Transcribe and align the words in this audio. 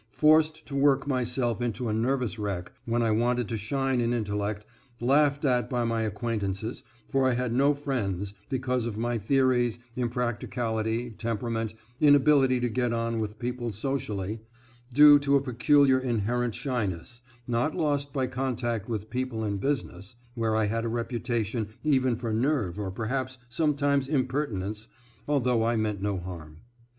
Forced 0.13 0.65
to 0.65 0.73
work 0.75 1.05
myself 1.05 1.61
into 1.61 1.87
a 1.87 1.93
nervous 1.93 2.39
wreck, 2.39 2.71
when 2.85 3.03
I 3.03 3.11
wanted 3.11 3.47
to 3.49 3.55
shine 3.55 4.01
in 4.01 4.13
intellect; 4.13 4.65
laughed 4.99 5.45
at 5.45 5.69
by 5.69 5.83
my 5.83 6.01
acquaintances, 6.01 6.83
for 7.07 7.29
I 7.29 7.33
had 7.35 7.53
no 7.53 7.75
friends, 7.75 8.33
because 8.49 8.87
of 8.87 8.97
my 8.97 9.19
theories, 9.19 9.77
impracticality, 9.95 11.11
temperament; 11.11 11.75
inability 11.99 12.59
to 12.61 12.67
get 12.67 12.91
on 12.91 13.19
with 13.19 13.37
people 13.37 13.71
socially, 13.71 14.39
due 14.91 15.19
to 15.19 15.35
a 15.35 15.39
peculiar 15.41 15.99
inherent 15.99 16.55
shyness, 16.55 17.21
not 17.47 17.75
lost 17.75 18.11
by 18.11 18.25
contact 18.25 18.89
with 18.89 19.11
people 19.11 19.43
in 19.45 19.57
business, 19.57 20.15
where 20.33 20.55
I 20.55 20.65
had 20.65 20.83
a 20.83 20.87
reputation 20.89 21.67
even 21.83 22.15
for 22.15 22.33
nerve 22.33 22.79
or 22.79 22.89
perhaps 22.89 23.37
sometimes 23.49 24.07
impertinence, 24.07 24.87
although 25.27 25.63
I 25.63 25.75
meant 25.75 26.01
no 26.01 26.17
harm. 26.17 26.61